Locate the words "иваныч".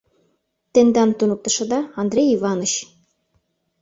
2.35-2.73